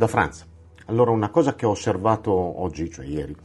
Da 0.00 0.06
Franza. 0.06 0.46
Allora, 0.86 1.10
una 1.10 1.28
cosa 1.28 1.54
che 1.54 1.66
ho 1.66 1.72
osservato 1.72 2.32
oggi, 2.32 2.90
cioè 2.90 3.04
ieri, 3.04 3.36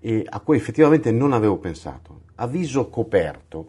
e 0.00 0.26
a 0.28 0.40
cui 0.40 0.56
effettivamente 0.56 1.12
non 1.12 1.32
avevo 1.32 1.58
pensato, 1.58 2.22
a 2.34 2.48
viso 2.48 2.88
coperto, 2.88 3.68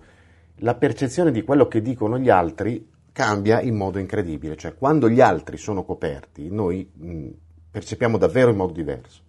la 0.55 0.73
percezione 0.73 1.31
di 1.31 1.43
quello 1.43 1.67
che 1.67 1.79
dicono 1.79 2.17
gli 2.17 2.31
altri 2.31 2.89
cambia 3.11 3.61
in 3.61 3.75
modo 3.75 3.99
incredibile, 3.99 4.55
cioè 4.55 4.73
quando 4.73 5.09
gli 5.09 5.21
altri 5.21 5.57
sono 5.57 5.83
coperti, 5.83 6.49
noi 6.49 6.89
mh, 6.91 7.27
percepiamo 7.69 8.17
davvero 8.17 8.49
in 8.49 8.57
modo 8.57 8.73
diverso. 8.73 9.21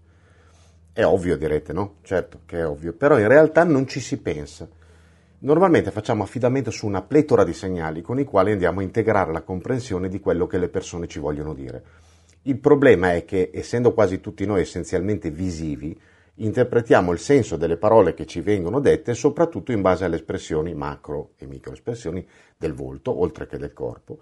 È 0.91 1.05
ovvio, 1.05 1.37
direte, 1.37 1.75
no? 1.75 1.97
Certo 2.01 2.41
che 2.47 2.61
è 2.61 2.67
ovvio, 2.67 2.95
però 2.95 3.19
in 3.19 3.29
realtà 3.29 3.65
non 3.65 3.87
ci 3.87 4.01
si 4.01 4.17
pensa. 4.17 4.67
Normalmente 5.41 5.91
facciamo 5.91 6.23
affidamento 6.23 6.71
su 6.71 6.87
una 6.87 7.03
pletora 7.03 7.45
di 7.45 7.53
segnali 7.53 8.01
con 8.01 8.19
i 8.19 8.25
quali 8.25 8.53
andiamo 8.53 8.81
a 8.81 8.83
integrare 8.83 9.31
la 9.31 9.43
comprensione 9.43 10.09
di 10.09 10.21
quello 10.21 10.47
che 10.47 10.57
le 10.57 10.71
persone 10.71 11.07
ci 11.07 11.19
vogliono 11.19 11.53
dire. 11.53 11.85
Il 12.47 12.59
problema 12.59 13.15
è 13.15 13.25
che, 13.25 13.51
essendo 13.55 13.95
quasi 13.95 14.21
tutti 14.21 14.45
noi 14.45 14.61
essenzialmente 14.61 15.31
visivi, 15.31 15.99
interpretiamo 16.37 17.11
il 17.11 17.19
senso 17.19 17.57
delle 17.57 17.79
parole 17.79 18.13
che 18.13 18.27
ci 18.27 18.41
vengono 18.41 18.81
dette 18.81 19.15
soprattutto 19.15 19.73
in 19.73 19.81
base 19.81 20.05
alle 20.05 20.17
espressioni 20.17 20.75
macro 20.75 21.31
e 21.39 21.47
micro 21.47 21.73
espressioni 21.73 22.27
del 22.57 22.75
volto, 22.75 23.19
oltre 23.19 23.47
che 23.47 23.57
del 23.57 23.73
corpo. 23.73 24.19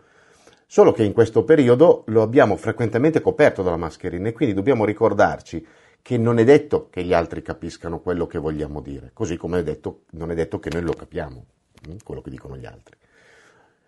Solo 0.66 0.92
che 0.92 1.02
in 1.02 1.12
questo 1.12 1.42
periodo 1.42 2.04
lo 2.06 2.22
abbiamo 2.22 2.56
frequentemente 2.56 3.20
coperto 3.20 3.62
dalla 3.62 3.77
mascherina 3.77 4.28
e 4.28 4.32
quindi 4.32 4.54
dobbiamo 4.54 4.84
ricordarci 4.84 5.66
che 6.00 6.16
non 6.16 6.38
è 6.38 6.44
detto 6.44 6.91
che 6.91 7.02
gli 7.02 7.12
altri 7.12 7.42
capiscano 7.42 8.00
quello 8.00 8.28
che 8.28 8.38
vogliamo 8.38 8.80
dire, 8.80 9.10
così 9.12 9.36
come 9.36 9.58
è 9.58 9.62
detto, 9.64 10.02
non 10.10 10.30
è 10.30 10.34
detto 10.34 10.60
che 10.60 10.70
noi 10.72 10.82
lo 10.82 10.92
capiamo, 10.92 11.44
hm, 11.88 11.96
quello 12.04 12.20
che 12.20 12.30
dicono 12.30 12.56
gli 12.56 12.66
altri. 12.66 12.96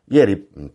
Ieri, 0.07 0.49
hm, 0.55 0.67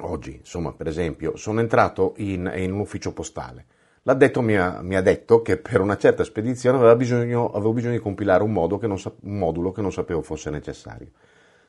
oggi, 0.00 0.36
insomma, 0.36 0.72
per 0.72 0.86
esempio, 0.86 1.36
sono 1.36 1.60
entrato 1.60 2.14
in, 2.16 2.50
in 2.56 2.72
un 2.72 2.80
ufficio 2.80 3.12
postale. 3.12 3.66
L'addetto 4.04 4.42
mi 4.42 4.56
ha, 4.56 4.80
mi 4.82 4.96
ha, 4.96 5.00
detto 5.00 5.42
che 5.42 5.58
per 5.58 5.80
una 5.80 5.96
certa 5.96 6.24
spedizione 6.24 6.76
aveva 6.76 6.96
bisogno, 6.96 7.52
avevo 7.52 7.72
bisogno 7.72 7.94
di 7.94 8.00
compilare 8.00 8.42
un, 8.42 8.52
non, 8.52 8.80
un 8.80 9.38
modulo 9.38 9.70
che 9.70 9.80
non 9.80 9.92
sapevo 9.92 10.22
fosse 10.22 10.50
necessario. 10.50 11.10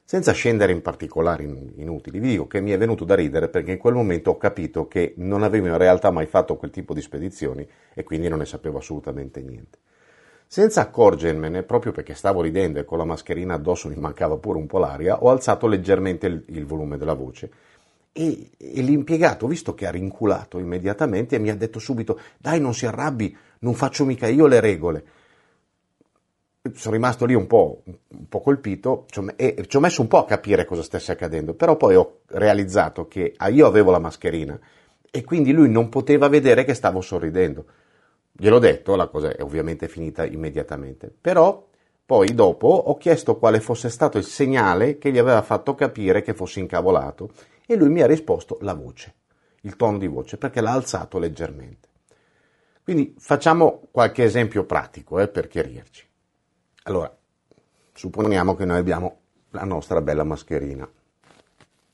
Senza 0.06 0.32
scendere 0.34 0.72
in 0.74 0.82
particolari 0.82 1.44
inutili, 1.76 2.20
vi 2.20 2.30
dico 2.30 2.48
che 2.48 2.60
mi 2.60 2.72
è 2.72 2.78
venuto 2.78 3.06
da 3.06 3.16
ridere 3.16 3.48
perché 3.50 3.72
in 3.72 3.78
quel 3.78 3.94
momento 3.94 4.32
ho 4.32 4.38
capito 4.38 4.88
che 4.88 5.14
non 5.18 5.44
avevo 5.44 5.68
in 5.68 5.78
realtà 5.78 6.12
mai 6.12 6.26
fatto 6.26 6.58
quel 6.58 6.72
tipo 6.72 6.94
di 6.94 7.02
spedizioni 7.02 7.66
e 7.94 8.04
quindi 8.04 8.28
non 8.28 8.40
ne 8.40 8.46
sapevo 8.46 8.80
assolutamente 8.80 9.42
niente. 9.42 9.78
Senza 10.46 10.82
accorgermene, 10.82 11.64
proprio 11.64 11.92
perché 11.92 12.16
stavo 12.16 12.42
ridendo 12.42 12.80
e 12.80 12.86
con 12.86 12.98
la 12.98 13.06
mascherina 13.06 13.54
addosso 13.54 13.88
mi 13.88 13.96
mancava 13.96 14.38
pure 14.38 14.58
un 14.58 14.68
po' 14.68 14.78
l'aria, 14.78 15.24
ho 15.24 15.30
alzato 15.30 15.68
leggermente 15.68 16.28
il, 16.28 16.44
il 16.48 16.66
volume 16.66 16.98
della 16.98 17.14
voce 17.14 17.50
e, 18.14 18.52
e 18.58 18.82
l'impiegato, 18.82 19.48
visto 19.48 19.74
che 19.74 19.88
ha 19.88 19.92
rinculato 19.92 20.60
immediatamente, 20.60 21.40
mi 21.40 21.50
ha 21.50 21.56
detto 21.56 21.80
subito: 21.80 22.20
Dai, 22.38 22.62
non 22.62 22.74
si 22.74 22.86
arrabbi, 22.86 23.36
non 23.60 23.74
faccio 23.74 24.06
mica 24.06 24.28
io 24.28 24.46
le 24.46 24.60
regole. 24.60 25.06
Sono 26.76 26.94
rimasto 26.94 27.26
lì 27.26 27.34
un 27.34 27.46
po', 27.46 27.82
un 27.86 28.28
po 28.30 28.40
colpito 28.40 29.06
e 29.36 29.66
ci 29.68 29.76
ho 29.76 29.80
messo 29.82 30.02
un 30.02 30.08
po' 30.08 30.20
a 30.20 30.26
capire 30.26 30.64
cosa 30.64 30.82
stesse 30.82 31.12
accadendo, 31.12 31.56
però 31.56 31.76
poi 31.76 31.96
ho 31.96 32.20
realizzato 32.28 33.06
che 33.10 33.34
ah, 33.36 33.50
io 33.50 33.68
avevo 33.68 33.92
la 33.92 34.00
mascherina 34.00 34.58
e 35.12 35.24
quindi 35.26 35.52
lui 35.52 35.70
non 35.70 35.90
poteva 35.90 36.30
vedere 36.30 36.64
che 36.64 36.74
stavo 36.74 37.02
sorridendo. 37.02 37.66
Gliel'ho 38.32 38.60
detto, 38.60 38.96
la 38.96 39.08
cosa 39.08 39.36
è 39.36 39.44
ovviamente 39.44 39.90
finita 39.90 40.26
immediatamente, 40.26 41.14
però 41.20 41.68
poi 42.06 42.34
dopo 42.34 42.68
ho 42.68 42.96
chiesto 42.96 43.38
quale 43.38 43.60
fosse 43.60 43.90
stato 43.90 44.18
il 44.18 44.24
segnale 44.24 44.98
che 44.98 45.12
gli 45.12 45.18
aveva 45.18 45.42
fatto 45.42 45.76
capire 45.76 46.22
che 46.22 46.34
fossi 46.34 46.60
incavolato 46.60 47.32
e 47.66 47.76
lui 47.76 47.90
mi 47.90 48.02
ha 48.02 48.08
risposto 48.08 48.58
la 48.62 48.74
voce, 48.74 49.14
il 49.62 49.76
tono 49.76 49.98
di 49.98 50.08
voce, 50.08 50.38
perché 50.38 50.62
l'ha 50.62 50.72
alzato 50.72 51.20
leggermente. 51.20 51.90
Quindi 52.84 53.16
facciamo 53.18 53.88
qualche 53.92 54.24
esempio 54.24 54.66
pratico 54.66 55.20
eh, 55.20 55.30
per 55.30 55.48
chiarirci. 55.48 56.06
Allora, 56.84 57.16
supponiamo 57.94 58.56
che 58.56 58.66
noi 58.66 58.78
abbiamo 58.78 59.20
la 59.52 59.64
nostra 59.64 60.02
bella 60.02 60.24
mascherina. 60.24 60.90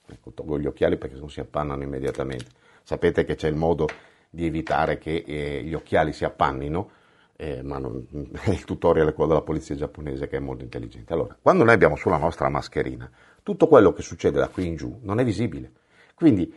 Ecco, 0.08 0.32
tolgo 0.32 0.60
gli 0.60 0.66
occhiali 0.66 0.98
perché 0.98 1.16
non 1.16 1.30
si 1.30 1.40
appannano 1.40 1.84
immediatamente. 1.84 2.48
Sapete 2.82 3.24
che 3.24 3.36
c'è 3.36 3.48
il 3.48 3.56
modo 3.56 3.88
di 4.30 4.48
evitare 4.48 4.98
che 4.98 5.24
eh, 5.26 5.64
gli 5.64 5.76
occhiali 5.76 6.12
si 6.12 6.26
appannino, 6.26 6.90
eh, 7.42 7.62
ma 7.64 7.78
non, 7.78 8.06
il 8.48 8.66
tutorial 8.66 9.08
è 9.08 9.14
quello 9.14 9.30
della 9.30 9.44
polizia 9.44 9.76
giapponese 9.76 10.28
che 10.28 10.38
è 10.38 10.40
molto 10.40 10.64
intelligente. 10.64 11.14
Allora, 11.14 11.38
quando 11.42 11.64
noi 11.64 11.74
abbiamo 11.74 11.96
sulla 11.96 12.18
nostra 12.18 12.50
mascherina, 12.50 13.10
tutto 13.42 13.68
quello 13.68 13.94
che 13.94 14.02
succede 14.02 14.40
da 14.40 14.50
qui 14.50 14.68
in 14.68 14.76
giù 14.76 15.00
non 15.04 15.20
è 15.20 15.24
visibile. 15.24 15.72
Quindi, 16.16 16.54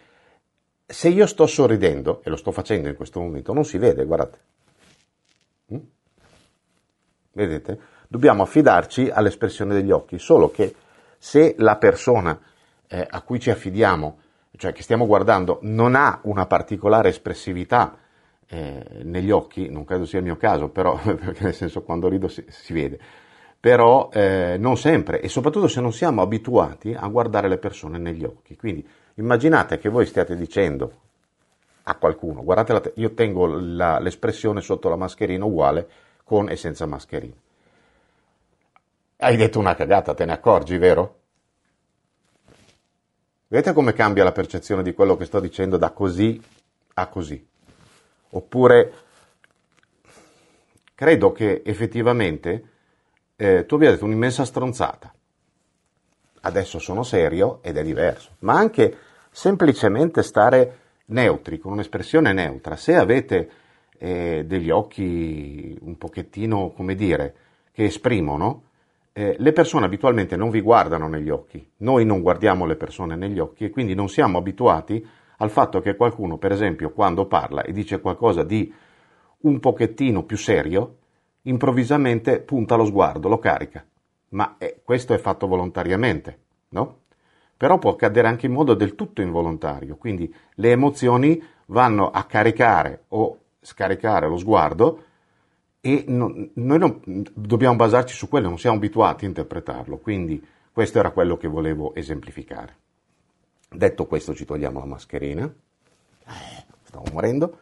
se 0.85 1.09
io 1.09 1.27
sto 1.27 1.47
sorridendo, 1.47 2.21
e 2.25 2.31
lo 2.31 2.37
sto 2.37 2.51
facendo 2.51 2.89
in 2.89 2.97
questo 2.97 3.21
momento, 3.21 3.53
non 3.53 3.65
si 3.65 3.79
vede, 3.79 4.05
guardate. 4.05 4.39
Mm? 5.73 5.79
Vedete? 7.33 7.81
dobbiamo 8.13 8.43
affidarci 8.43 9.09
all'espressione 9.09 9.73
degli 9.73 9.91
occhi, 9.91 10.19
solo 10.19 10.51
che 10.51 10.75
se 11.17 11.55
la 11.57 11.77
persona 11.77 12.39
eh, 12.87 13.07
a 13.09 13.23
cui 13.23 13.41
ci 13.41 13.49
affidiamo, 13.49 14.19
cioè 14.59 14.75
che 14.75 14.83
stiamo 14.83 15.07
guardando, 15.07 15.59
non 15.63 15.95
ha 15.95 16.21
una 16.25 16.45
particolare 16.45 17.09
espressività 17.09 17.97
eh, 18.53 18.85
negli 19.05 19.31
occhi, 19.31 19.71
non 19.71 19.87
credo 19.87 20.05
sia 20.05 20.19
il 20.19 20.25
mio 20.27 20.37
caso, 20.37 20.69
però, 20.69 20.99
perché 21.03 21.45
nel 21.45 21.55
senso 21.55 21.83
quando 21.83 22.09
rido 22.09 22.29
si, 22.29 22.45
si 22.49 22.75
vede, 22.75 22.99
però 23.59 24.11
eh, 24.13 24.57
non 24.59 24.77
sempre 24.77 25.23
e 25.23 25.29
soprattutto 25.29 25.69
se 25.69 25.81
non 25.81 25.93
siamo 25.93 26.21
abituati 26.21 26.93
a 26.93 27.07
guardare 27.09 27.49
le 27.49 27.57
persone 27.57 27.97
negli 27.97 28.25
occhi. 28.25 28.55
Quindi 28.57 28.87
immaginate 29.15 29.79
che 29.79 29.89
voi 29.89 30.05
stiate 30.05 30.37
dicendo 30.37 31.01
a 31.85 31.95
qualcuno, 31.95 32.45
guardate, 32.45 32.81
te- 32.81 32.93
io 32.97 33.15
tengo 33.15 33.47
la, 33.47 33.99
l'espressione 33.99 34.61
sotto 34.61 34.91
la 34.91 34.97
mascherina 34.97 35.47
uguale 35.47 35.89
con 36.23 36.51
e 36.51 36.57
senza 36.57 36.85
mascherina. 36.85 37.35
Hai 39.17 39.37
detto 39.37 39.59
una 39.61 39.75
cagata, 39.75 40.13
te 40.13 40.27
ne 40.27 40.33
accorgi, 40.33 40.77
vero? 40.77 41.21
Vedete 43.49 43.73
come 43.73 43.95
cambia 43.95 44.25
la 44.25 44.33
percezione 44.33 44.83
di 44.83 44.93
quello 44.93 45.17
che 45.17 45.25
sto 45.25 45.41
dicendo 45.41 45.79
da 45.79 45.91
così 45.91 46.41
a 46.95 47.07
così? 47.07 47.49
Oppure 48.35 48.93
credo 50.95 51.33
che 51.33 51.63
effettivamente 51.65 52.65
eh, 53.37 53.67
tu 53.67 53.75
abbia 53.75 53.91
detto 53.91 54.05
un'immensa 54.05 54.45
stronzata. 54.45 55.13
Adesso 56.43 56.79
sono 56.79 57.03
serio 57.03 57.61
ed 57.63 57.77
è 57.77 57.83
diverso. 57.83 58.31
Ma 58.41 58.55
anche 58.55 58.97
semplicemente 59.31 60.23
stare 60.23 60.79
neutri, 61.07 61.59
con 61.59 61.73
un'espressione 61.73 62.33
neutra. 62.33 62.77
Se 62.77 62.95
avete 62.97 63.51
eh, 63.99 64.45
degli 64.47 64.71
occhi 64.71 65.77
un 65.81 65.97
pochettino, 65.99 66.71
come 66.71 66.95
dire, 66.95 67.35
che 67.73 67.85
esprimono, 67.85 68.65
eh, 69.13 69.37
le 69.39 69.53
persone 69.53 69.85
abitualmente 69.85 70.37
non 70.37 70.51
vi 70.51 70.61
guardano 70.61 71.09
negli 71.09 71.29
occhi, 71.29 71.71
noi 71.79 72.05
non 72.05 72.23
guardiamo 72.23 72.65
le 72.65 72.77
persone 72.77 73.15
negli 73.15 73.39
occhi 73.39 73.65
e 73.65 73.71
quindi 73.71 73.95
non 73.95 74.09
siamo 74.09 74.39
abituati 74.39 75.07
al 75.43 75.51
fatto 75.51 75.81
che 75.81 75.97
qualcuno, 75.97 76.39
per 76.39 76.53
esempio, 76.53 76.93
quando 76.93 77.27
parla 77.27 77.63
e 77.63 77.73
dice 77.73 78.01
qualcosa 78.01 78.45
di 78.45 78.73
un 79.39 79.59
pochettino 79.59 80.23
più 80.23 80.37
serio, 80.37 80.99
improvvisamente 81.43 82.41
punta 82.41 82.77
lo 82.77 82.85
sguardo, 82.85 83.29
lo 83.29 83.39
carica. 83.39 83.85
Ma 84.31 84.55
eh, 84.59 84.81
questo 84.85 85.15
è 85.15 85.19
fatto 85.19 85.49
volontariamente, 85.49 86.39
no? 86.71 87.01
Però 87.57 87.79
può 87.79 87.91
accadere 87.91 88.29
anche 88.29 88.47
in 88.47 88.53
modo 88.53 88.75
del 88.75 88.95
tutto 88.95 89.21
involontario, 89.21 89.97
quindi 89.97 90.33
le 90.55 90.71
emozioni 90.71 91.43
vanno 91.67 92.11
a 92.11 92.23
caricare 92.25 93.05
o 93.09 93.39
scaricare 93.61 94.29
lo 94.29 94.37
sguardo 94.37 95.05
e 95.81 96.05
non, 96.07 96.51
noi 96.55 96.79
non, 96.79 97.01
dobbiamo 97.35 97.75
basarci 97.75 98.15
su 98.15 98.29
quello, 98.29 98.49
non 98.49 98.59
siamo 98.59 98.77
abituati 98.77 99.25
a 99.25 99.29
interpretarlo, 99.29 99.99
quindi 99.99 100.45
questo 100.73 101.01
era 101.01 101.11
quello 101.11 101.37
che 101.37 101.49
volevo 101.49 101.95
esemplificare. 101.95 102.77
Detto 103.75 104.07
questo 104.07 104.35
ci 104.35 104.45
togliamo 104.45 104.79
la 104.79 104.87
mascherina, 104.87 105.45
eh, 105.45 106.65
stavo 106.83 107.05
morendo, 107.13 107.59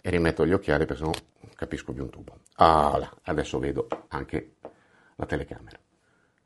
e 0.00 0.10
rimetto 0.10 0.46
gli 0.46 0.52
occhiali 0.52 0.86
perché 0.86 1.02
sennò 1.02 1.14
capisco 1.54 1.92
più 1.92 2.04
un 2.04 2.10
tubo. 2.10 2.36
Ah, 2.56 3.10
adesso 3.22 3.58
vedo 3.58 3.88
anche 4.08 4.52
la 5.16 5.26
telecamera. 5.26 5.78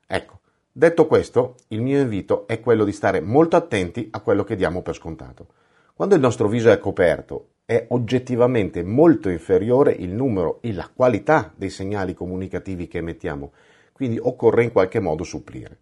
Ecco, 0.07 0.41
detto 0.71 1.07
questo, 1.07 1.57
il 1.69 1.83
mio 1.83 2.01
invito 2.01 2.47
è 2.47 2.61
quello 2.61 2.85
di 2.85 2.93
stare 2.93 3.21
molto 3.21 3.57
attenti 3.57 4.09
a 4.11 4.21
quello 4.21 4.45
che 4.45 4.57
diamo 4.57 4.81
per 4.83 4.95
scontato. 4.95 5.47
Quando 5.95 6.15
il 6.15 6.21
nostro 6.21 6.49
viso 6.49 6.71
è 6.71 6.79
coperto 6.79 7.49
è 7.65 7.87
oggettivamente 7.91 8.83
molto 8.83 9.29
inferiore 9.29 9.93
il 9.93 10.11
numero 10.11 10.61
e 10.63 10.73
la 10.73 10.91
qualità 10.93 11.53
dei 11.55 11.71
segnali 11.71 12.15
comunicativi 12.15 12.89
che 12.89 12.99
emettiamo, 12.99 13.53
quindi 13.93 14.19
occorre 14.21 14.65
in 14.65 14.73
qualche 14.73 14.99
modo 14.99 15.25
supplire. 15.25 15.79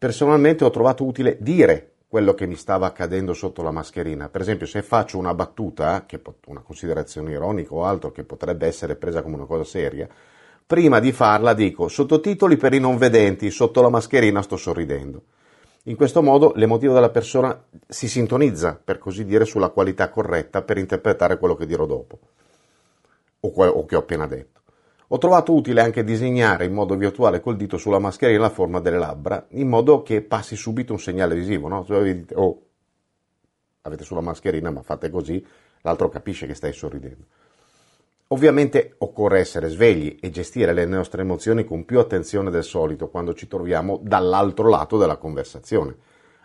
Personalmente 0.00 0.64
ho 0.64 0.70
trovato 0.70 1.04
utile 1.04 1.36
dire 1.40 1.90
quello 2.08 2.32
che 2.32 2.46
mi 2.46 2.56
stava 2.56 2.86
accadendo 2.86 3.34
sotto 3.34 3.60
la 3.60 3.70
mascherina. 3.70 4.30
Per 4.30 4.40
esempio, 4.40 4.64
se 4.64 4.80
faccio 4.80 5.18
una 5.18 5.34
battuta, 5.34 6.06
una 6.46 6.62
considerazione 6.62 7.32
ironica 7.32 7.74
o 7.74 7.84
altro 7.84 8.10
che 8.10 8.24
potrebbe 8.24 8.66
essere 8.66 8.96
presa 8.96 9.20
come 9.20 9.34
una 9.34 9.44
cosa 9.44 9.62
seria, 9.62 10.08
prima 10.66 11.00
di 11.00 11.12
farla 11.12 11.52
dico 11.52 11.88
sottotitoli 11.88 12.56
per 12.56 12.72
i 12.72 12.80
non 12.80 12.96
vedenti, 12.96 13.50
sotto 13.50 13.82
la 13.82 13.90
mascherina 13.90 14.40
sto 14.40 14.56
sorridendo. 14.56 15.20
In 15.82 15.96
questo 15.96 16.22
modo 16.22 16.54
l'emotivo 16.54 16.94
della 16.94 17.10
persona 17.10 17.62
si 17.86 18.08
sintonizza, 18.08 18.80
per 18.82 18.96
così 18.96 19.26
dire, 19.26 19.44
sulla 19.44 19.68
qualità 19.68 20.08
corretta 20.08 20.62
per 20.62 20.78
interpretare 20.78 21.36
quello 21.36 21.56
che 21.56 21.66
dirò 21.66 21.84
dopo 21.84 22.18
o, 23.40 23.50
que- 23.50 23.66
o 23.66 23.84
che 23.84 23.96
ho 23.96 24.00
appena 24.00 24.26
detto. 24.26 24.59
Ho 25.12 25.18
trovato 25.18 25.52
utile 25.52 25.80
anche 25.80 26.04
disegnare 26.04 26.66
in 26.66 26.72
modo 26.72 26.94
virtuale 26.94 27.40
col 27.40 27.56
dito 27.56 27.78
sulla 27.78 27.98
mascherina 27.98 28.42
la 28.42 28.48
forma 28.48 28.78
delle 28.78 28.98
labbra, 28.98 29.44
in 29.50 29.68
modo 29.68 30.02
che 30.02 30.22
passi 30.22 30.54
subito 30.54 30.92
un 30.92 31.00
segnale 31.00 31.34
visivo, 31.34 31.66
no? 31.66 31.82
Voi 31.82 32.14
dite, 32.14 32.34
oh, 32.36 32.62
avete 33.82 34.04
sulla 34.04 34.20
mascherina, 34.20 34.70
ma 34.70 34.82
fate 34.82 35.10
così, 35.10 35.44
l'altro 35.80 36.08
capisce 36.08 36.46
che 36.46 36.54
stai 36.54 36.72
sorridendo. 36.72 37.24
Ovviamente 38.28 38.94
occorre 38.98 39.40
essere 39.40 39.68
svegli 39.68 40.16
e 40.20 40.30
gestire 40.30 40.72
le 40.72 40.86
nostre 40.86 41.22
emozioni 41.22 41.64
con 41.64 41.84
più 41.84 41.98
attenzione 41.98 42.48
del 42.48 42.62
solito 42.62 43.08
quando 43.08 43.34
ci 43.34 43.48
troviamo 43.48 43.98
dall'altro 44.00 44.68
lato 44.68 44.96
della 44.96 45.16
conversazione. 45.16 45.96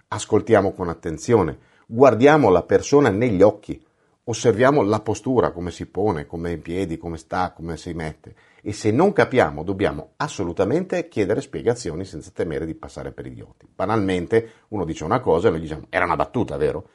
Ascoltiamo 0.08 0.72
con 0.72 0.90
attenzione, 0.90 1.60
guardiamo 1.86 2.50
la 2.50 2.64
persona 2.64 3.10
negli 3.10 3.44
occhi, 3.44 3.80
osserviamo 4.26 4.82
la 4.82 5.02
postura, 5.02 5.52
come 5.52 5.72
si 5.72 5.86
pone, 5.86 6.26
come 6.26 6.50
è 6.50 6.54
in 6.54 6.62
piedi, 6.62 6.98
come 6.98 7.18
sta, 7.18 7.52
come 7.52 7.78
si 7.78 7.94
mette 7.94 8.36
e 8.68 8.74
se 8.74 8.90
non 8.90 9.14
capiamo 9.14 9.64
dobbiamo 9.64 10.14
assolutamente 10.16 11.08
chiedere 11.08 11.42
spiegazioni 11.42 12.04
senza 12.04 12.32
temere 12.34 12.66
di 12.66 12.74
passare 12.74 13.12
per 13.12 13.28
idioti. 13.28 13.68
Banalmente 13.74 14.54
uno 14.70 14.86
dice 14.86 15.04
una 15.04 15.20
cosa 15.20 15.48
e 15.48 15.52
noi 15.52 15.60
diciamo 15.60 15.86
era 15.90 16.06
una 16.06 16.16
battuta, 16.16 16.58
vero? 16.58 16.90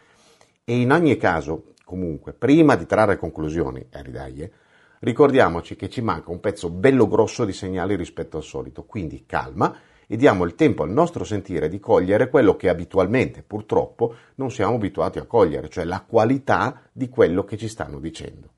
E 0.65 0.81
in 0.81 0.91
ogni 0.91 1.17
caso, 1.17 1.75
comunque, 1.85 2.33
prima 2.33 2.75
di 2.75 2.87
trarre 2.87 3.17
conclusioni, 3.17 3.87
eh, 3.89 4.03
ridaglie, 4.03 4.53
ricordiamoci 4.99 5.77
che 5.77 5.89
ci 5.89 6.01
manca 6.01 6.33
un 6.33 6.41
pezzo 6.41 6.71
bello 6.71 7.07
grosso 7.07 7.45
di 7.45 7.53
segnali 7.53 7.95
rispetto 7.95 8.37
al 8.37 8.43
solito, 8.43 8.83
quindi 8.85 9.25
calma 9.25 9.73
e 10.13 10.17
diamo 10.17 10.45
il 10.45 10.57
tempo 10.57 10.83
al 10.83 10.91
nostro 10.91 11.23
sentire 11.23 11.69
di 11.69 11.79
cogliere 11.79 12.29
quello 12.29 12.57
che 12.57 12.69
abitualmente, 12.69 13.45
purtroppo, 13.45 14.13
non 14.35 14.51
siamo 14.51 14.75
abituati 14.75 15.21
a 15.21 15.25
cogliere, 15.25 15.69
cioè 15.69 15.85
la 15.85 16.05
qualità 16.05 16.83
di 16.91 17.09
quello 17.09 17.45
che 17.45 17.57
ci 17.57 17.69
stanno 17.69 18.01
dicendo. 18.01 18.55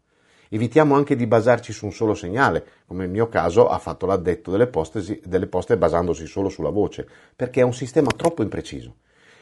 Evitiamo 0.49 0.94
anche 0.94 1.14
di 1.14 1.26
basarci 1.26 1.75
su 1.75 1.84
un 1.84 1.93
solo 1.93 2.14
segnale, 2.14 2.64
come 2.87 3.02
nel 3.02 3.10
mio 3.10 3.28
caso 3.28 3.69
ha 3.69 3.76
fatto 3.76 4.06
l'addetto 4.06 4.50
delle 4.50 4.66
poste, 4.66 5.20
delle 5.22 5.46
poste 5.46 5.76
basandosi 5.76 6.25
solo 6.25 6.49
sulla 6.49 6.70
voce, 6.70 7.06
perché 7.37 7.60
è 7.60 7.64
un 7.64 7.75
sistema 7.75 8.08
troppo 8.16 8.43
impreciso. 8.43 8.96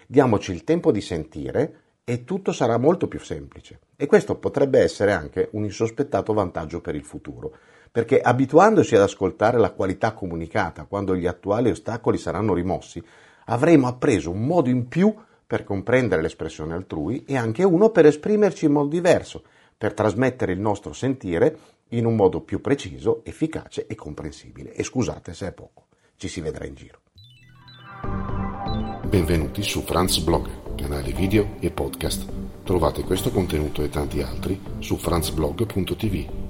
Diamoci 0.09 0.51
il 0.51 0.65
tempo 0.65 0.91
di 0.91 1.01
sentire 1.01 1.83
e 2.03 2.25
tutto 2.25 2.51
sarà 2.51 2.77
molto 2.77 3.07
più 3.07 3.21
semplice. 3.21 3.79
E 3.97 4.07
questo 4.07 4.35
potrebbe 4.35 4.81
essere 4.81 5.13
anche 5.13 5.49
un 5.53 5.63
insospettato 5.63 6.33
vantaggio 6.33 6.81
per 6.81 6.97
il 6.97 7.05
futuro, 7.05 7.55
perché 7.91 8.21
abituandosi 8.21 8.95
ad 8.95 9.03
ascoltare 9.03 9.59
la 9.59 9.73
qualità 9.73 10.13
comunicata 10.13 10.85
quando 10.85 11.17
gli 11.17 11.27
attuali 11.27 11.71
ostacoli 11.71 12.19
saranno 12.19 12.55
rimossi, 12.55 13.03
avremo 13.47 13.89
appreso 13.89 14.31
un 14.31 14.45
modo 14.45 14.69
in 14.69 14.89
più 14.89 15.15
per 15.47 15.65
comprendere 15.65 16.23
l'espressione 16.23 16.75
altrui 16.75 17.25
e 17.27 17.37
anche 17.37 17.65
uno 17.65 17.91
per 17.91 18.07
esprimerci 18.07 18.67
in 18.67 18.73
modo 18.73 18.89
diverso, 18.89 19.43
per 19.77 19.95
trasmettere 19.95 20.53
il 20.53 20.61
nostro 20.61 20.93
sentire 20.93 21.59
in 21.89 22.07
un 22.07 22.15
modo 22.15 22.41
più 22.41 22.61
preciso, 22.61 23.25
efficace 23.25 23.87
e 23.87 23.95
comprensibile. 23.97 24.73
E 24.73 24.85
scusate 24.85 25.35
se 25.35 25.49
è 25.49 25.53
poco, 25.53 25.87
ci 26.17 26.29
si 26.29 26.41
vedrà 26.41 26.67
in 26.67 26.75
giro. 26.75 27.01
Benvenuti 29.09 29.63
su 29.63 29.81
Franz 29.83 30.19
Blog 30.19 30.61
canale 30.81 31.13
video 31.13 31.57
e 31.61 31.71
podcast. 31.71 32.27
Trovate 32.65 33.03
questo 33.03 33.31
contenuto 33.31 33.83
e 33.83 33.91
tanti 33.91 34.23
altri 34.23 34.59
su 34.79 34.97
franzblog.tv 34.97 36.50